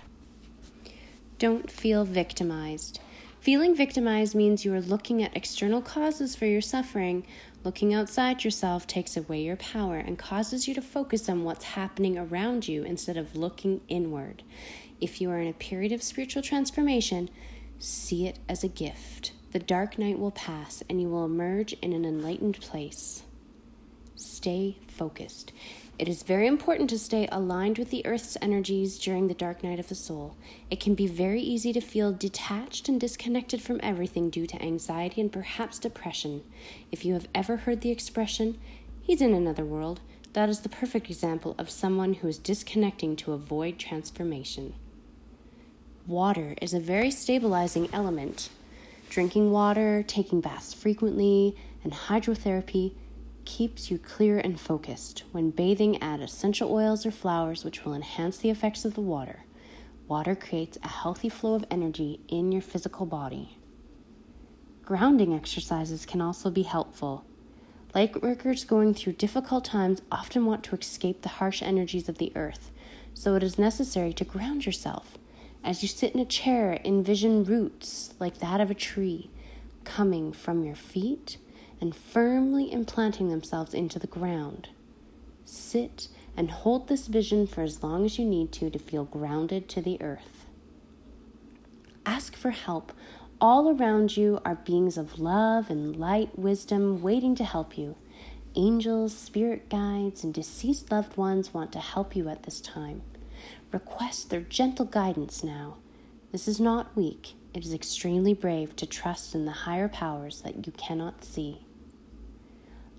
Don't 1.38 1.70
feel 1.70 2.04
victimized. 2.04 3.00
Feeling 3.40 3.74
victimized 3.74 4.34
means 4.34 4.64
you 4.64 4.74
are 4.74 4.80
looking 4.80 5.22
at 5.22 5.36
external 5.36 5.80
causes 5.80 6.36
for 6.36 6.46
your 6.46 6.60
suffering. 6.60 7.26
Looking 7.64 7.94
outside 7.94 8.44
yourself 8.44 8.86
takes 8.86 9.16
away 9.16 9.42
your 9.42 9.56
power 9.56 9.96
and 9.96 10.18
causes 10.18 10.68
you 10.68 10.74
to 10.74 10.82
focus 10.82 11.28
on 11.28 11.44
what's 11.44 11.64
happening 11.64 12.18
around 12.18 12.68
you 12.68 12.84
instead 12.84 13.16
of 13.16 13.36
looking 13.36 13.80
inward. 13.88 14.42
If 15.00 15.20
you 15.20 15.30
are 15.30 15.40
in 15.40 15.48
a 15.48 15.54
period 15.54 15.92
of 15.92 16.02
spiritual 16.02 16.42
transformation, 16.42 17.30
See 17.80 18.26
it 18.26 18.38
as 18.46 18.62
a 18.62 18.68
gift. 18.68 19.32
The 19.52 19.58
dark 19.58 19.98
night 19.98 20.18
will 20.18 20.30
pass 20.30 20.82
and 20.88 21.00
you 21.00 21.08
will 21.08 21.24
emerge 21.24 21.72
in 21.80 21.94
an 21.94 22.04
enlightened 22.04 22.60
place. 22.60 23.22
Stay 24.16 24.76
focused. 24.86 25.50
It 26.00 26.08
is 26.08 26.22
very 26.22 26.46
important 26.46 26.88
to 26.88 26.98
stay 26.98 27.28
aligned 27.30 27.76
with 27.76 27.90
the 27.90 28.06
earth's 28.06 28.38
energies 28.40 28.98
during 28.98 29.28
the 29.28 29.34
dark 29.34 29.62
night 29.62 29.78
of 29.78 29.90
the 29.90 29.94
soul. 29.94 30.34
It 30.70 30.80
can 30.80 30.94
be 30.94 31.06
very 31.06 31.42
easy 31.42 31.74
to 31.74 31.80
feel 31.82 32.10
detached 32.10 32.88
and 32.88 32.98
disconnected 32.98 33.60
from 33.60 33.80
everything 33.82 34.30
due 34.30 34.46
to 34.46 34.62
anxiety 34.62 35.20
and 35.20 35.30
perhaps 35.30 35.78
depression. 35.78 36.42
If 36.90 37.04
you 37.04 37.12
have 37.12 37.28
ever 37.34 37.58
heard 37.58 37.82
the 37.82 37.90
expression, 37.90 38.58
he's 39.02 39.20
in 39.20 39.34
another 39.34 39.62
world, 39.66 40.00
that 40.32 40.48
is 40.48 40.60
the 40.60 40.70
perfect 40.70 41.10
example 41.10 41.54
of 41.58 41.68
someone 41.68 42.14
who 42.14 42.28
is 42.28 42.38
disconnecting 42.38 43.14
to 43.16 43.34
avoid 43.34 43.78
transformation. 43.78 44.72
Water 46.06 46.54
is 46.62 46.72
a 46.72 46.80
very 46.80 47.10
stabilizing 47.10 47.90
element. 47.92 48.48
Drinking 49.10 49.50
water, 49.50 50.02
taking 50.06 50.40
baths 50.40 50.72
frequently, 50.72 51.58
and 51.84 51.92
hydrotherapy 51.92 52.94
keeps 53.50 53.90
you 53.90 53.98
clear 53.98 54.38
and 54.38 54.60
focused. 54.60 55.24
When 55.32 55.50
bathing, 55.50 56.00
add 56.00 56.20
essential 56.20 56.72
oils 56.72 57.04
or 57.04 57.10
flowers 57.10 57.64
which 57.64 57.84
will 57.84 57.94
enhance 57.94 58.38
the 58.38 58.48
effects 58.48 58.84
of 58.84 58.94
the 58.94 59.00
water. 59.00 59.40
Water 60.06 60.36
creates 60.36 60.78
a 60.84 60.88
healthy 60.88 61.28
flow 61.28 61.54
of 61.54 61.64
energy 61.68 62.20
in 62.28 62.52
your 62.52 62.62
physical 62.62 63.06
body. 63.06 63.58
Grounding 64.84 65.34
exercises 65.34 66.06
can 66.06 66.20
also 66.20 66.48
be 66.48 66.62
helpful. 66.62 67.24
Light 67.92 68.22
workers 68.22 68.64
going 68.64 68.94
through 68.94 69.14
difficult 69.14 69.64
times 69.64 70.00
often 70.12 70.46
want 70.46 70.62
to 70.64 70.76
escape 70.76 71.22
the 71.22 71.28
harsh 71.40 71.60
energies 71.60 72.08
of 72.08 72.18
the 72.18 72.32
earth, 72.36 72.70
so 73.14 73.34
it 73.34 73.42
is 73.42 73.58
necessary 73.58 74.12
to 74.12 74.24
ground 74.24 74.64
yourself. 74.64 75.18
As 75.64 75.82
you 75.82 75.88
sit 75.88 76.14
in 76.14 76.20
a 76.20 76.24
chair, 76.24 76.78
envision 76.84 77.42
roots 77.42 78.14
like 78.20 78.38
that 78.38 78.60
of 78.60 78.70
a 78.70 78.74
tree 78.74 79.28
coming 79.82 80.32
from 80.32 80.62
your 80.64 80.76
feet 80.76 81.38
and 81.80 81.94
firmly 81.94 82.70
implanting 82.70 83.28
themselves 83.28 83.74
into 83.74 83.98
the 83.98 84.06
ground. 84.06 84.68
Sit 85.44 86.08
and 86.36 86.50
hold 86.50 86.88
this 86.88 87.06
vision 87.06 87.46
for 87.46 87.62
as 87.62 87.82
long 87.82 88.04
as 88.04 88.18
you 88.18 88.24
need 88.24 88.52
to 88.52 88.70
to 88.70 88.78
feel 88.78 89.04
grounded 89.04 89.68
to 89.68 89.80
the 89.80 90.00
earth. 90.00 90.46
Ask 92.06 92.36
for 92.36 92.50
help. 92.50 92.92
All 93.40 93.70
around 93.70 94.16
you 94.16 94.40
are 94.44 94.54
beings 94.54 94.98
of 94.98 95.18
love 95.18 95.70
and 95.70 95.96
light, 95.96 96.38
wisdom 96.38 97.02
waiting 97.02 97.34
to 97.36 97.44
help 97.44 97.78
you. 97.78 97.96
Angels, 98.54 99.16
spirit 99.16 99.68
guides, 99.68 100.24
and 100.24 100.34
deceased 100.34 100.90
loved 100.90 101.16
ones 101.16 101.54
want 101.54 101.72
to 101.72 101.78
help 101.78 102.14
you 102.14 102.28
at 102.28 102.42
this 102.42 102.60
time. 102.60 103.02
Request 103.72 104.28
their 104.28 104.40
gentle 104.40 104.84
guidance 104.84 105.42
now. 105.44 105.76
This 106.32 106.46
is 106.48 106.60
not 106.60 106.96
weak, 106.96 107.34
it 107.54 107.64
is 107.64 107.72
extremely 107.72 108.34
brave 108.34 108.76
to 108.76 108.86
trust 108.86 109.34
in 109.34 109.44
the 109.44 109.52
higher 109.52 109.88
powers 109.88 110.42
that 110.42 110.66
you 110.66 110.72
cannot 110.72 111.24
see. 111.24 111.64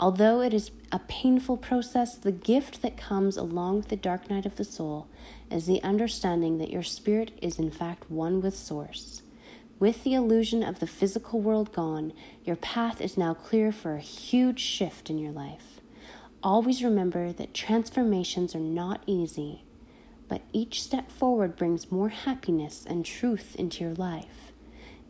Although 0.02 0.42
it 0.42 0.52
is 0.52 0.72
a 0.92 0.98
painful 0.98 1.58
process, 1.58 2.18
the 2.18 2.32
gift 2.32 2.82
that 2.82 2.98
comes 2.98 3.38
along 3.38 3.78
with 3.78 3.90
the 3.90 3.96
dark 3.96 4.32
night 4.32 4.48
of 4.48 4.56
the 4.56 4.64
soul 4.64 5.08
is 5.52 5.68
the 5.68 5.84
understanding 5.84 6.58
that 6.58 6.72
your 6.72 6.82
spirit 6.82 7.38
is 7.40 7.60
in 7.60 7.70
fact 7.70 8.10
one 8.10 8.42
with 8.42 8.56
Source. 8.56 9.22
With 9.78 10.04
the 10.04 10.16
illusion 10.16 10.64
of 10.64 10.80
the 10.80 10.88
physical 10.88 11.40
world 11.40 11.72
gone, 11.72 12.14
your 12.44 12.56
path 12.56 13.00
is 13.00 13.16
now 13.16 13.36
clear 13.36 13.72
for 13.72 13.94
a 13.94 14.00
huge 14.00 14.60
shift 14.60 15.12
in 15.12 15.20
your 15.20 15.32
life. 15.32 15.80
Always 16.42 16.84
remember 16.84 17.32
that 17.34 17.54
transformations 17.54 18.56
are 18.56 18.60
not 18.60 19.04
easy, 19.06 19.66
but 20.28 20.42
each 20.52 20.82
step 20.82 21.12
forward 21.12 21.56
brings 21.56 21.92
more 21.92 22.10
happiness 22.10 22.88
and 22.90 23.06
truth 23.06 23.56
into 23.56 23.84
your 23.84 23.94
life. 23.94 24.52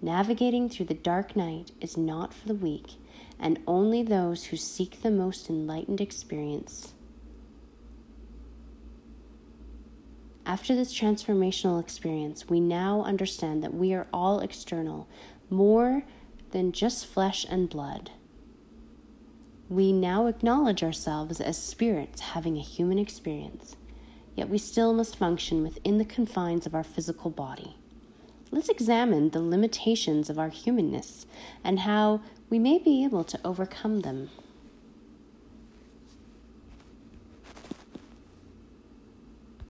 Navigating 0.01 0.67
through 0.67 0.87
the 0.87 0.93
dark 0.93 1.33
night 1.33 1.71
is 1.79 1.95
not 1.95 2.33
for 2.33 2.49
the 2.49 2.55
weak, 2.55 2.95
and 3.41 3.59
only 3.67 4.03
those 4.03 4.45
who 4.45 4.55
seek 4.55 5.01
the 5.01 5.11
most 5.11 5.49
enlightened 5.49 5.99
experience. 5.99 6.93
After 10.45 10.73
this 10.73 10.97
transformational 10.97 11.79
experience, 11.79 12.47
we 12.47 12.61
now 12.61 13.03
understand 13.03 13.61
that 13.63 13.73
we 13.73 13.93
are 13.93 14.07
all 14.13 14.39
external, 14.39 15.07
more 15.49 16.03
than 16.51 16.71
just 16.71 17.05
flesh 17.05 17.45
and 17.49 17.69
blood. 17.69 18.11
We 19.69 19.91
now 19.91 20.27
acknowledge 20.27 20.83
ourselves 20.83 21.41
as 21.41 21.57
spirits 21.61 22.21
having 22.21 22.57
a 22.57 22.61
human 22.61 22.97
experience 22.97 23.75
yet 24.35 24.49
we 24.49 24.57
still 24.57 24.93
must 24.93 25.15
function 25.15 25.63
within 25.63 25.97
the 25.97 26.05
confines 26.05 26.65
of 26.65 26.75
our 26.75 26.83
physical 26.83 27.29
body. 27.29 27.75
Let's 28.49 28.69
examine 28.69 29.29
the 29.29 29.41
limitations 29.41 30.29
of 30.29 30.37
our 30.37 30.49
humanness 30.49 31.25
and 31.63 31.79
how 31.79 32.21
we 32.51 32.59
may 32.59 32.77
be 32.77 33.05
able 33.05 33.23
to 33.23 33.39
overcome 33.45 34.01
them. 34.01 34.29